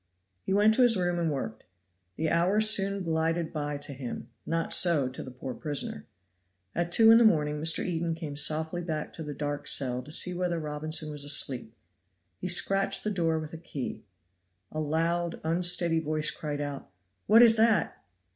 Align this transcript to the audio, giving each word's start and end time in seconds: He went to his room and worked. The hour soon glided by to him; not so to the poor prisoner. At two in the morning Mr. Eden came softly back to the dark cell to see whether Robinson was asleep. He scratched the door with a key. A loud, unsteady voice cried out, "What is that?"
He 0.41 0.51
went 0.51 0.73
to 0.73 0.81
his 0.81 0.97
room 0.97 1.19
and 1.19 1.31
worked. 1.31 1.63
The 2.15 2.31
hour 2.31 2.59
soon 2.59 3.03
glided 3.03 3.53
by 3.53 3.77
to 3.77 3.93
him; 3.93 4.29
not 4.47 4.73
so 4.73 5.07
to 5.07 5.21
the 5.21 5.29
poor 5.29 5.53
prisoner. 5.53 6.07
At 6.73 6.91
two 6.91 7.11
in 7.11 7.19
the 7.19 7.23
morning 7.23 7.61
Mr. 7.61 7.85
Eden 7.85 8.15
came 8.15 8.35
softly 8.35 8.81
back 8.81 9.13
to 9.13 9.21
the 9.23 9.35
dark 9.35 9.67
cell 9.67 10.01
to 10.01 10.11
see 10.11 10.33
whether 10.33 10.59
Robinson 10.59 11.11
was 11.11 11.23
asleep. 11.23 11.75
He 12.39 12.47
scratched 12.47 13.03
the 13.03 13.11
door 13.11 13.37
with 13.37 13.53
a 13.53 13.59
key. 13.59 14.03
A 14.71 14.79
loud, 14.79 15.39
unsteady 15.43 15.99
voice 15.99 16.31
cried 16.31 16.61
out, 16.61 16.89
"What 17.27 17.43
is 17.43 17.55
that?" 17.57 17.97